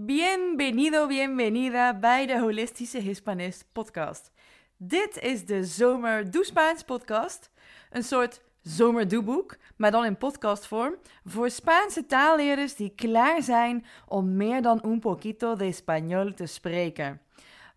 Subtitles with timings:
[0.00, 4.32] Bienvenido, bienvenida bij de Holistische Hispanist podcast.
[4.76, 7.50] Dit is de Zomer Doe Spaans podcast.
[7.90, 10.94] Een soort zomerdoeboek, maar dan in podcastvorm.
[11.24, 17.20] Voor Spaanse taalleerders die klaar zijn om meer dan un poquito de español te spreken.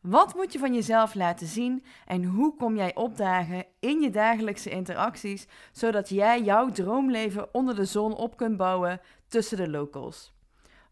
[0.02, 4.70] Wat moet je van jezelf laten zien en hoe kom jij opdagen in je dagelijkse
[4.70, 10.34] interacties, zodat jij jouw droomleven onder de zon op kunt bouwen tussen de locals?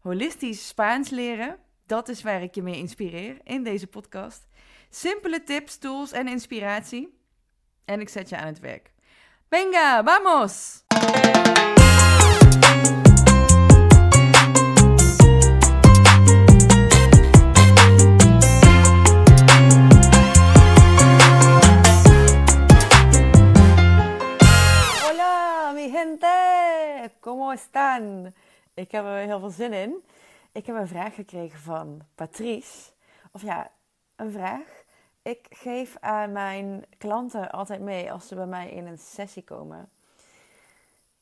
[0.00, 4.48] Holistisch Spaans leren, dat is waar ik je mee inspireer in deze podcast.
[4.90, 7.18] Simpele tips, tools en inspiratie.
[7.84, 8.92] En ik zet je aan het werk.
[9.48, 10.84] Venga, vamos!
[25.02, 27.10] Hola, mi gente!
[27.20, 28.34] ¿Cómo están?
[28.80, 30.04] Ik heb er heel veel zin in.
[30.52, 32.90] Ik heb een vraag gekregen van Patrice.
[33.32, 33.70] Of ja,
[34.16, 34.84] een vraag.
[35.22, 39.88] Ik geef aan mijn klanten altijd mee als ze bij mij in een sessie komen.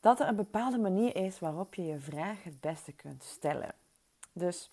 [0.00, 3.75] Dat er een bepaalde manier is waarop je je vraag het beste kunt stellen.
[4.33, 4.70] Dus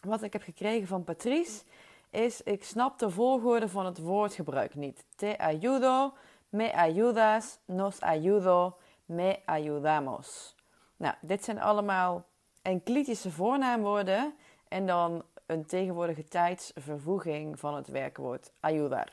[0.00, 1.62] wat ik heb gekregen van Patrice
[2.10, 5.04] is: ik snap de volgorde van het woordgebruik niet.
[5.16, 6.12] Te ayudo,
[6.48, 10.55] me ayudas, nos ayudo, me ayudamos.
[10.96, 12.24] Nou, dit zijn allemaal
[12.62, 14.34] enclitische voornaamwoorden
[14.68, 19.12] en dan een tegenwoordige tijdsvervoeging van het werkwoord ayudar.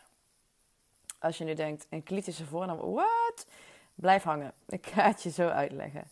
[1.20, 3.48] Als je nu denkt, enclitische voornaam, wat?
[3.96, 4.54] Blijf hangen.
[4.68, 6.04] Ik ga het je zo uitleggen.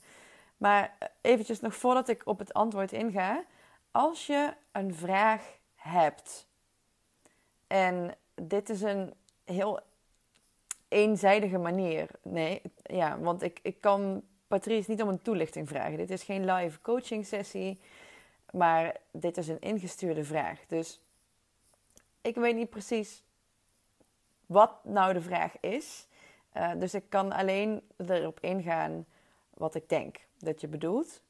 [0.58, 3.44] Maar eventjes nog voordat ik op het antwoord inga.
[3.92, 6.48] Als je een vraag hebt
[7.68, 9.14] en dit is een
[9.46, 9.80] heel
[10.88, 12.10] eenzijdige manier.
[12.24, 15.98] Nee, ja, want ik, ik kan Patrice niet om een toelichting vragen.
[15.98, 17.80] Dit is geen live coaching sessie,
[18.52, 20.60] maar dit is een ingestuurde vraag.
[20.68, 21.00] Dus
[22.22, 23.24] ik weet niet precies
[24.46, 26.08] wat nou de vraag is.
[26.58, 29.06] Uh, dus ik kan alleen erop ingaan
[29.54, 31.22] wat ik denk dat je bedoelt.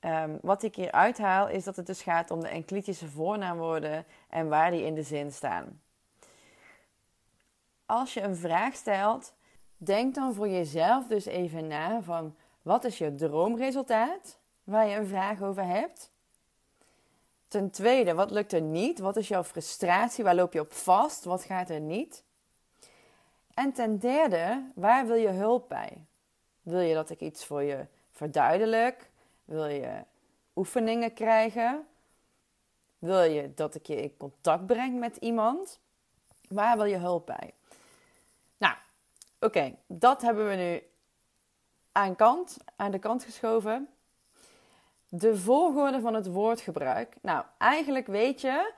[0.00, 4.48] Um, wat ik hier uithaal is dat het dus gaat om de enclitische voornaamwoorden en
[4.48, 5.80] waar die in de zin staan.
[7.86, 9.34] Als je een vraag stelt,
[9.76, 15.06] denk dan voor jezelf dus even na van wat is je droomresultaat waar je een
[15.06, 16.10] vraag over hebt?
[17.48, 18.98] Ten tweede, wat lukt er niet?
[18.98, 20.24] Wat is jouw frustratie?
[20.24, 21.24] Waar loop je op vast?
[21.24, 22.24] Wat gaat er niet?
[23.54, 26.06] En ten derde, waar wil je hulp bij?
[26.62, 29.10] Wil je dat ik iets voor je verduidelijk?
[29.44, 30.04] Wil je
[30.56, 31.86] oefeningen krijgen?
[32.98, 35.80] Wil je dat ik je in contact breng met iemand?
[36.48, 37.54] Waar wil je hulp bij?
[38.56, 38.74] Nou,
[39.40, 40.82] oké, dat hebben we nu
[41.92, 43.88] aan, kant, aan de kant geschoven.
[45.08, 47.16] De volgorde van het woordgebruik.
[47.20, 48.72] Nou, eigenlijk weet je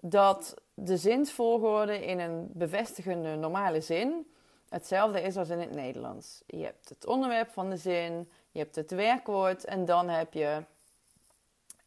[0.00, 4.26] dat de zinsvolgorde in een bevestigende normale zin
[4.68, 6.42] hetzelfde is als in het Nederlands.
[6.46, 10.64] Je hebt het onderwerp van de zin, je hebt het werkwoord en dan heb je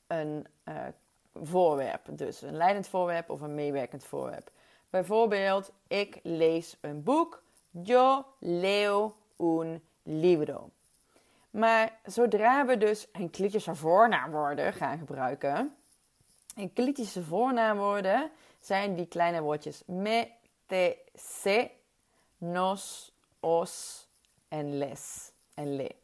[0.07, 0.75] een uh,
[1.33, 2.07] voorwerp.
[2.11, 4.51] Dus een leidend voorwerp of een meewerkend voorwerp.
[4.89, 7.43] Bijvoorbeeld, ik lees een boek.
[7.69, 10.69] Yo leo un libro.
[11.49, 15.75] Maar zodra we dus enclitische voornaamwoorden gaan gebruiken,
[16.55, 20.27] enclitische voornaamwoorden zijn die kleine woordjes me,
[20.65, 21.71] te, se,
[22.37, 24.07] nos, os
[24.47, 25.95] en les en le.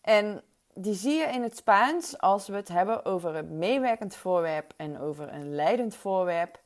[0.00, 0.42] En
[0.74, 5.00] die zie je in het Spaans als we het hebben over een meewerkend voorwerp en
[5.00, 6.60] over een leidend voorwerp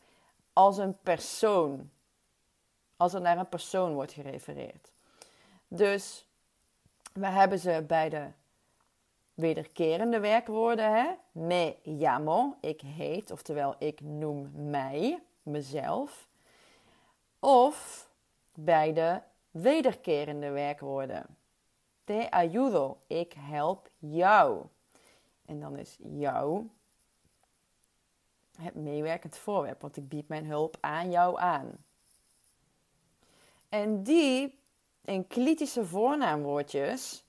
[0.53, 1.91] als een persoon.
[2.97, 4.91] Als er naar een persoon wordt gerefereerd.
[5.73, 6.27] Dus
[7.13, 8.27] we hebben ze bij de
[9.35, 10.95] wederkerende werkwoorden.
[10.95, 11.11] Hè?
[11.33, 16.29] Me llamo, ik heet, oftewel ik noem mij, mezelf.
[17.39, 18.09] Of
[18.55, 19.21] bij de
[19.51, 21.27] wederkerende werkwoorden.
[22.05, 24.65] Te ayudo, ik help jou.
[25.47, 26.69] En dan is jou
[28.57, 31.85] het meewerkend voorwerp, want ik bied mijn hulp aan jou aan.
[33.69, 34.60] En die
[35.05, 37.25] enclitische voornaamwoordjes,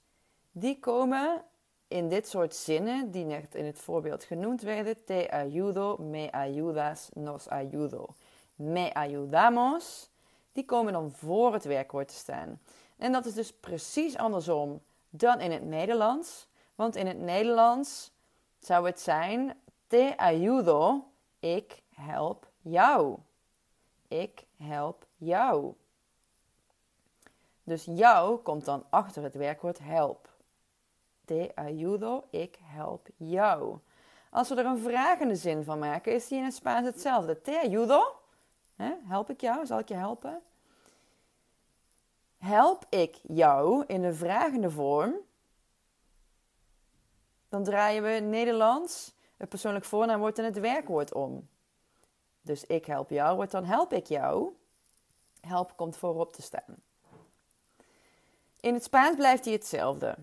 [0.51, 1.43] die komen
[1.87, 7.09] in dit soort zinnen, die net in het voorbeeld genoemd werden, te ayudo, me ayudas,
[7.13, 8.15] nos ayudo.
[8.55, 10.09] Me ayudamos,
[10.51, 12.59] die komen dan voor het werkwoord te staan.
[12.97, 16.47] En dat is dus precies andersom dan in het Nederlands.
[16.75, 18.11] Want in het Nederlands
[18.59, 19.57] zou het zijn
[19.87, 21.07] te ayudo,
[21.39, 23.17] ik help jou.
[24.07, 25.73] Ik help jou.
[27.71, 30.29] Dus jou komt dan achter het werkwoord help.
[31.25, 33.77] Te ayudo, ik help jou.
[34.29, 37.41] Als we er een vragende zin van maken, is die in het Spaans hetzelfde.
[37.41, 38.15] Te ayudo?
[39.07, 39.65] help ik jou?
[39.65, 40.41] Zal ik je helpen?
[42.37, 45.15] Help ik jou in de vragende vorm?
[47.49, 51.49] Dan draaien we Nederlands het persoonlijk voornaamwoord en het werkwoord om.
[52.41, 54.55] Dus ik help jou wordt dan help ik jou.
[55.41, 56.89] Help komt voorop te staan.
[58.61, 60.15] In het Spaans blijft hij hetzelfde.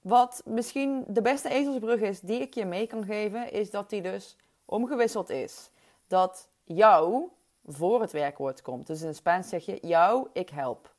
[0.00, 4.02] Wat misschien de beste ezelsbrug is die ik je mee kan geven, is dat die
[4.02, 5.70] dus omgewisseld is.
[6.06, 7.28] Dat jou
[7.66, 8.86] voor het werkwoord komt.
[8.86, 10.94] Dus in het Spaans zeg je jou, ik help.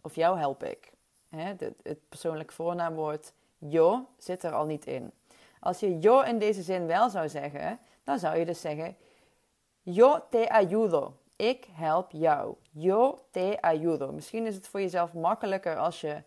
[0.00, 0.92] Of jou help ik.
[1.82, 5.12] het persoonlijk voornaamwoord yo zit er al niet in.
[5.60, 8.96] Als je yo in deze zin wel zou zeggen, dan zou je dus zeggen
[9.82, 11.14] yo te ayudo.
[11.38, 12.54] Ik help jou.
[12.70, 14.12] Yo te ayudo.
[14.12, 16.22] Misschien is het voor jezelf makkelijker als je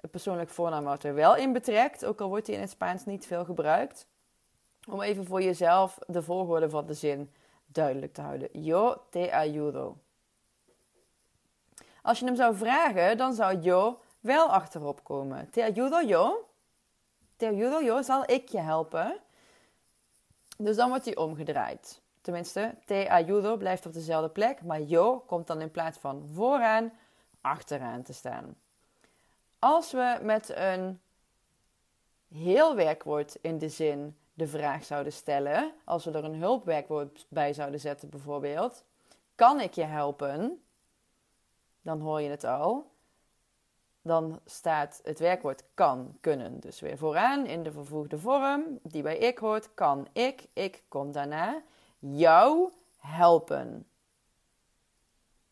[0.00, 3.26] het persoonlijk voornaamwoord er wel in betrekt, ook al wordt die in het Spaans niet
[3.26, 4.06] veel gebruikt.
[4.88, 7.32] Om even voor jezelf de volgorde van de zin
[7.66, 8.48] duidelijk te houden.
[8.52, 9.96] Yo te ayudo.
[12.02, 15.50] Als je hem zou vragen, dan zou yo wel achterop komen.
[15.50, 16.48] Te ayudo yo.
[17.36, 19.16] Te ayudo yo, zal ik je helpen.
[20.58, 22.00] Dus dan wordt hij omgedraaid.
[22.26, 26.92] Tenminste, te ayudo blijft op dezelfde plek, maar yo komt dan in plaats van vooraan
[27.40, 28.56] achteraan te staan.
[29.58, 31.00] Als we met een
[32.34, 37.52] heel werkwoord in de zin de vraag zouden stellen, als we er een hulpwerkwoord bij
[37.52, 38.84] zouden zetten bijvoorbeeld,
[39.34, 40.62] kan ik je helpen?
[41.82, 42.90] Dan hoor je het al.
[44.02, 46.60] Dan staat het werkwoord kan, kunnen.
[46.60, 51.14] Dus weer vooraan in de vervoegde vorm, die bij ik hoort, kan ik, ik komt
[51.14, 51.62] daarna,
[52.14, 53.86] jou helpen.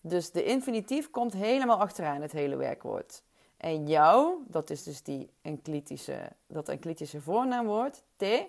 [0.00, 3.22] Dus de infinitief komt helemaal achteraan het hele werkwoord.
[3.56, 8.48] En jou, dat is dus die enclitische, dat enclitische voornaamwoord, te,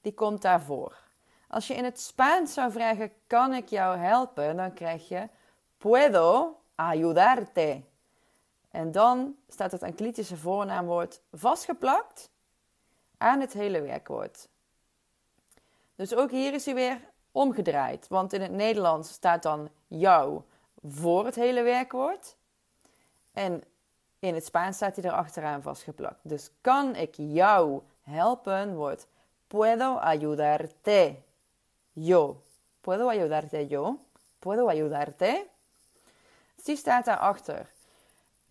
[0.00, 1.08] die komt daarvoor.
[1.48, 4.56] Als je in het Spaans zou vragen, kan ik jou helpen?
[4.56, 5.28] Dan krijg je,
[5.78, 7.82] puedo ayudarte.
[8.70, 12.30] En dan staat het enclitische voornaamwoord vastgeplakt
[13.18, 14.48] aan het hele werkwoord.
[16.00, 17.00] Dus ook hier is hij weer
[17.32, 18.08] omgedraaid.
[18.08, 20.40] Want in het Nederlands staat dan jou
[20.86, 22.36] voor het hele werkwoord.
[23.32, 23.62] En
[24.18, 26.18] in het Spaans staat hij er achteraan vastgeplakt.
[26.22, 29.06] Dus kan ik jou helpen wordt
[29.46, 31.14] puedo ayudarte
[31.92, 32.42] yo.
[32.80, 33.98] Puedo ayudarte yo.
[34.38, 35.46] Puedo ayudarte.
[36.54, 37.70] Dus die staat daarachter.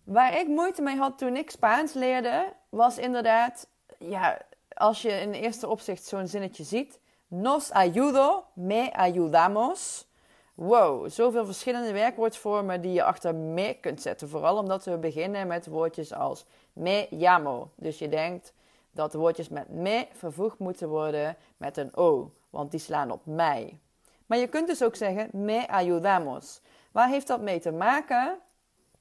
[0.04, 3.66] Waar ik moeite mee had toen ik Spaans leerde, was inderdaad,
[3.98, 4.38] ja,
[4.74, 6.98] als je in eerste opzicht zo'n zinnetje ziet.
[7.30, 10.08] Nos ayudo, me ayudamos
[10.54, 14.28] wow, zoveel verschillende werkwoordvormen die je achter me kunt zetten.
[14.28, 17.70] Vooral omdat we beginnen met woordjes als me llamo.
[17.74, 18.52] Dus je denkt
[18.90, 23.26] dat de woordjes met me vervoegd moeten worden met een o, want die slaan op
[23.26, 23.78] mij.
[24.26, 26.60] Maar je kunt dus ook zeggen me ayudamos.
[26.92, 28.38] Waar heeft dat mee te maken?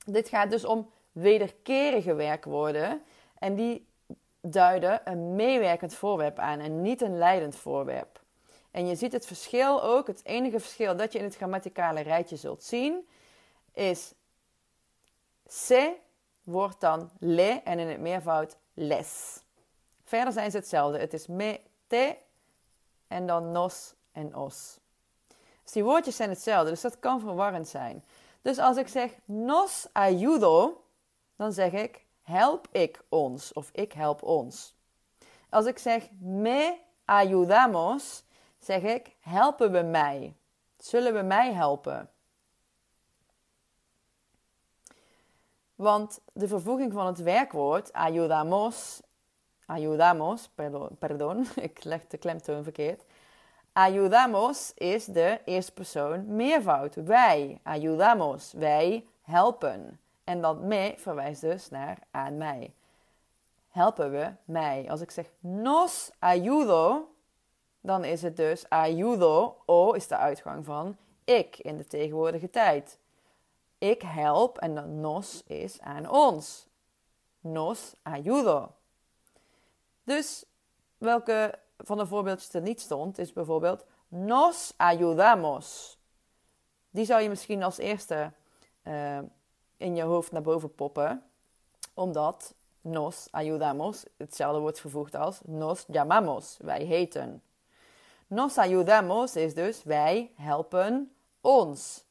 [0.05, 3.01] Dit gaat dus om wederkerige werkwoorden
[3.39, 3.87] en die
[4.41, 8.18] duiden een meewerkend voorwerp aan en niet een leidend voorwerp.
[8.71, 10.07] En je ziet het verschil ook.
[10.07, 13.07] Het enige verschil dat je in het grammaticale rijtje zult zien
[13.73, 14.13] is
[15.45, 15.95] se
[16.43, 19.41] wordt dan le en in het meervoud les.
[20.03, 20.99] Verder zijn ze hetzelfde.
[20.99, 22.17] Het is me, te
[23.07, 24.79] en dan nos en os.
[25.63, 28.03] Dus die woordjes zijn hetzelfde, dus dat kan verwarrend zijn.
[28.41, 30.83] Dus als ik zeg nos ayudo,
[31.35, 34.75] dan zeg ik help ik ons of ik help ons.
[35.49, 38.23] Als ik zeg me ayudamos,
[38.59, 40.33] zeg ik: helpen we mij?
[40.77, 42.09] Zullen we mij helpen?
[45.75, 49.01] Want de vervoeging van het werkwoord ayudamos,
[49.65, 50.49] ayudamos,
[50.99, 53.03] pardon, ik leg de klemtoon verkeerd.
[53.73, 56.95] Ayudamos is de eerste persoon meervoud.
[56.95, 59.99] Wij, ayudamos, wij helpen.
[60.23, 62.73] En dat me verwijst dus naar aan mij.
[63.69, 64.85] Helpen we mij.
[64.89, 67.09] Als ik zeg nos ayudo,
[67.81, 72.99] dan is het dus ayudo, o is de uitgang van ik in de tegenwoordige tijd.
[73.77, 76.67] Ik help en dan nos is aan ons.
[77.39, 78.71] Nos ayudo.
[80.03, 80.45] Dus
[80.97, 85.97] welke van de voorbeeldjes er niet stond, is bijvoorbeeld nos ayudamos.
[86.89, 88.31] Die zou je misschien als eerste
[88.83, 89.19] uh,
[89.77, 91.23] in je hoofd naar boven poppen,
[91.93, 96.57] omdat nos ayudamos hetzelfde wordt vervoegd als nos llamamos.
[96.61, 97.43] Wij heten.
[98.29, 102.05] Nos ayudamos is dus wij helpen ons.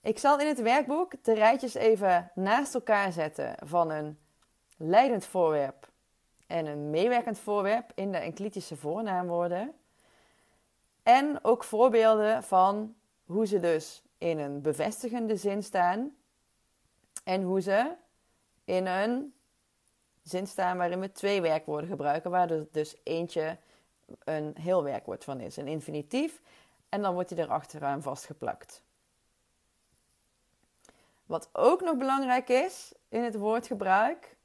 [0.00, 4.18] Ik zal in het werkboek de rijtjes even naast elkaar zetten van een
[4.76, 5.90] leidend voorwerp
[6.46, 9.74] en een meewerkend voorwerp in de enclitische voornaamwoorden.
[11.02, 12.94] En ook voorbeelden van
[13.24, 16.16] hoe ze dus in een bevestigende zin staan
[17.24, 17.92] en hoe ze
[18.64, 19.34] in een
[20.22, 23.58] zin staan waarin we twee werkwoorden gebruiken, waar er dus eentje
[24.24, 26.40] een heel werkwoord van is, een infinitief,
[26.88, 28.82] en dan wordt hij er achteraan vastgeplakt.
[31.26, 34.36] Wat ook nog belangrijk is in het woordgebruik,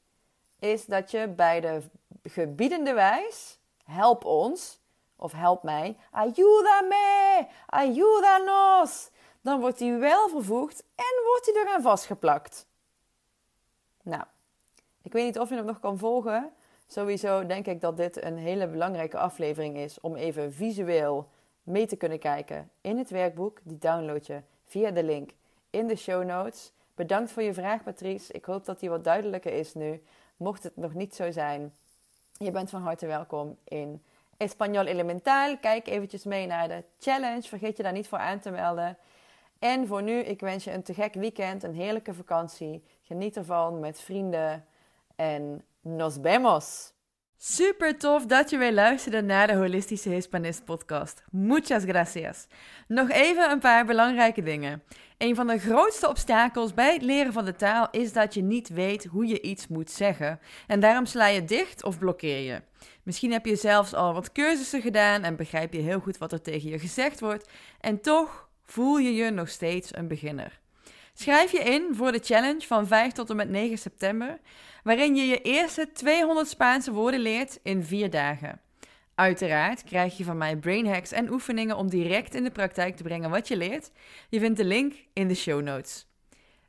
[0.60, 1.82] is dat je bij de
[2.24, 4.80] gebiedende wijs, help ons,
[5.16, 9.10] of help mij, ayúdame, ayúdanos,
[9.42, 12.66] dan wordt die wel vervoegd en wordt hij eraan vastgeplakt.
[14.02, 14.24] Nou,
[15.02, 16.54] ik weet niet of je hem nog kan volgen.
[16.94, 21.28] Sowieso denk ik dat dit een hele belangrijke aflevering is om even visueel
[21.64, 23.60] mee te kunnen kijken in het werkboek.
[23.64, 25.32] Die download je via de link
[25.70, 26.72] in de show notes.
[26.96, 28.34] Bedankt voor je vraag, Patrice.
[28.34, 30.04] Ik hoop dat die wat duidelijker is nu.
[30.38, 31.74] Mocht het nog niet zo zijn,
[32.32, 34.04] je bent van harte welkom in
[34.38, 35.58] Espanol Elemental.
[35.58, 37.42] Kijk eventjes mee naar de challenge.
[37.42, 38.98] Vergeet je daar niet voor aan te melden.
[39.60, 42.84] En voor nu, ik wens je een te gek weekend, een heerlijke vakantie.
[43.02, 44.66] Geniet ervan met vrienden
[45.16, 46.94] en nos vemos!
[47.38, 51.24] Super tof dat je weer luisterde naar de Holistische Hispanist podcast.
[51.32, 52.48] Muchas gracias.
[52.88, 54.84] Nog even een paar belangrijke dingen.
[55.18, 58.70] Een van de grootste obstakels bij het leren van de taal is dat je niet
[58.70, 60.40] weet hoe je iets moet zeggen.
[60.68, 62.62] En daarom sla je dicht of blokkeer je.
[63.04, 66.42] Misschien heb je zelfs al wat cursussen gedaan en begrijp je heel goed wat er
[66.42, 67.50] tegen je gezegd wordt.
[67.80, 70.60] En toch voel je je nog steeds een beginner.
[71.14, 74.40] Schrijf je in voor de challenge van 5 tot en met 9 september,
[74.84, 78.62] waarin je je eerste 200 Spaanse woorden leert in 4 dagen.
[79.16, 83.04] Uiteraard krijg je van mij brain hacks en oefeningen om direct in de praktijk te
[83.04, 83.92] brengen wat je leert.
[84.30, 86.06] Je vindt de link in de show notes.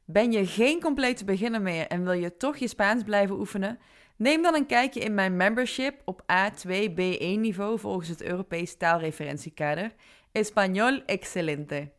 [0.04, 3.78] Ben je geen complete beginner meer en wil je toch je Spaans blijven oefenen?
[4.16, 9.92] Neem dan een kijkje in mijn membership op A2-B1 niveau volgens het Europees taalreferentiekader.
[10.32, 11.90] Español excelente.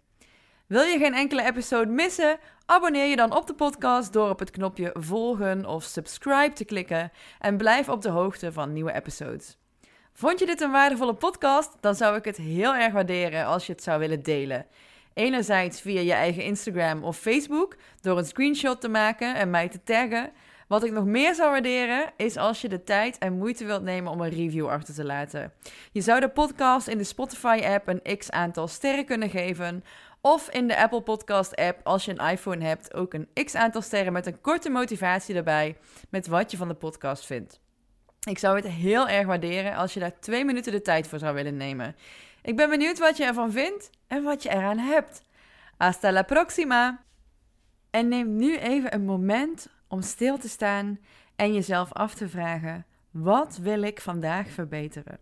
[0.74, 2.40] Wil je geen enkele episode missen?
[2.66, 7.12] Abonneer je dan op de podcast door op het knopje volgen of subscribe te klikken
[7.40, 9.58] en blijf op de hoogte van nieuwe episodes.
[10.14, 11.78] Vond je dit een waardevolle podcast?
[11.80, 14.66] Dan zou ik het heel erg waarderen als je het zou willen delen.
[15.14, 19.84] Enerzijds via je eigen Instagram of Facebook door een screenshot te maken en mij te
[19.84, 20.32] taggen.
[20.68, 24.12] Wat ik nog meer zou waarderen is als je de tijd en moeite wilt nemen
[24.12, 25.54] om een review achter te laten.
[25.92, 29.84] Je zou de podcast in de Spotify-app een x aantal sterren kunnen geven.
[30.26, 34.14] Of in de Apple Podcast-app, als je een iPhone hebt, ook een x aantal sterren
[34.14, 35.78] met een korte motivatie erbij
[36.10, 37.60] met wat je van de podcast vindt.
[38.30, 41.34] Ik zou het heel erg waarderen als je daar twee minuten de tijd voor zou
[41.36, 41.96] willen nemen.
[42.42, 45.22] Ik ben benieuwd wat je ervan vindt en wat je eraan hebt.
[45.78, 47.04] Hasta la próxima!
[47.90, 51.00] En neem nu even een moment om stil te staan
[51.36, 55.20] en jezelf af te vragen: wat wil ik vandaag verbeteren?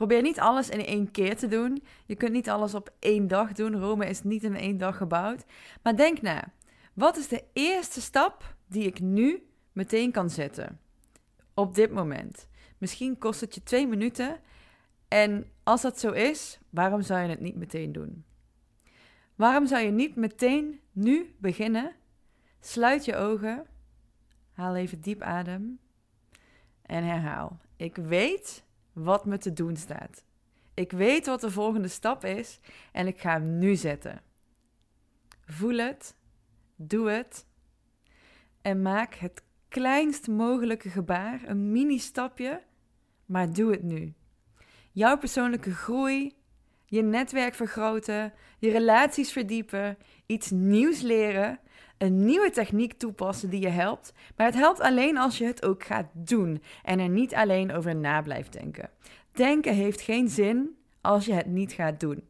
[0.00, 1.82] Probeer niet alles in één keer te doen.
[2.06, 3.80] Je kunt niet alles op één dag doen.
[3.80, 5.44] Rome is niet in één dag gebouwd.
[5.82, 6.52] Maar denk na:
[6.94, 10.80] wat is de eerste stap die ik nu meteen kan zetten?
[11.54, 12.48] Op dit moment.
[12.78, 14.40] Misschien kost het je twee minuten.
[15.08, 18.24] En als dat zo is, waarom zou je het niet meteen doen?
[19.34, 21.92] Waarom zou je niet meteen nu beginnen?
[22.60, 23.66] Sluit je ogen
[24.52, 25.78] Haal even diep adem.
[26.82, 27.60] En herhaal.
[27.76, 30.24] Ik weet wat me te doen staat.
[30.74, 32.60] Ik weet wat de volgende stap is
[32.92, 34.22] en ik ga hem nu zetten.
[35.44, 36.16] Voel het,
[36.76, 37.46] doe het
[38.62, 42.62] en maak het kleinst mogelijke gebaar, een mini-stapje,
[43.26, 44.14] maar doe het nu.
[44.92, 46.36] Jouw persoonlijke groei,
[46.86, 51.60] je netwerk vergroten, je relaties verdiepen, iets nieuws leren,
[52.02, 54.12] een nieuwe techniek toepassen die je helpt.
[54.36, 57.96] Maar het helpt alleen als je het ook gaat doen en er niet alleen over
[57.96, 58.90] na blijft denken.
[59.32, 62.24] Denken heeft geen zin als je het niet gaat doen.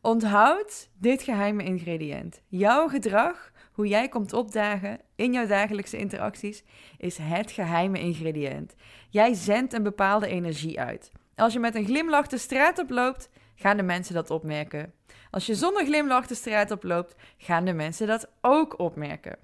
[0.00, 2.42] Onthoud dit geheime ingrediënt.
[2.48, 6.64] Jouw gedrag, hoe jij komt opdagen in jouw dagelijkse interacties,
[6.98, 8.74] is het geheime ingrediënt.
[9.10, 11.12] Jij zendt een bepaalde energie uit.
[11.34, 14.92] Als je met een glimlach de straat oploopt, gaan de mensen dat opmerken.
[15.30, 19.38] Als je zonder glimlach de straat oploopt, gaan de mensen dat ook opmerken.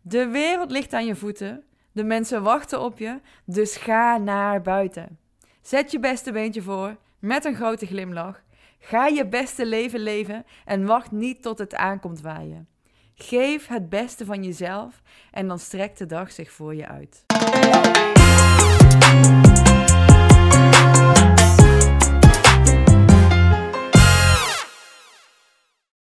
[0.00, 5.18] De wereld ligt aan je voeten, de mensen wachten op je, dus ga naar buiten.
[5.62, 8.42] Zet je beste beentje voor, met een grote glimlach.
[8.78, 12.68] Ga je beste leven leven en wacht niet tot het aankomt waaien.
[13.14, 17.24] Geef het beste van jezelf en dan strekt de dag zich voor je uit.